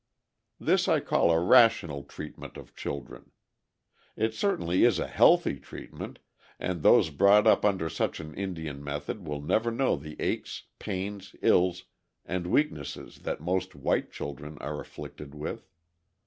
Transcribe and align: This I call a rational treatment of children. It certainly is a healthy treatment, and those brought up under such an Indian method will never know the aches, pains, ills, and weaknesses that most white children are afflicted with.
This 0.59 0.87
I 0.87 0.99
call 0.99 1.29
a 1.29 1.39
rational 1.39 2.01
treatment 2.01 2.57
of 2.57 2.75
children. 2.75 3.29
It 4.15 4.33
certainly 4.33 4.83
is 4.83 4.97
a 4.97 5.05
healthy 5.05 5.59
treatment, 5.59 6.17
and 6.59 6.81
those 6.81 7.11
brought 7.11 7.45
up 7.45 7.63
under 7.63 7.87
such 7.87 8.19
an 8.19 8.33
Indian 8.33 8.83
method 8.83 9.27
will 9.27 9.41
never 9.43 9.69
know 9.69 9.95
the 9.95 10.19
aches, 10.19 10.63
pains, 10.79 11.35
ills, 11.43 11.83
and 12.25 12.47
weaknesses 12.47 13.19
that 13.19 13.41
most 13.41 13.75
white 13.75 14.11
children 14.11 14.57
are 14.59 14.81
afflicted 14.81 15.35
with. 15.35 15.69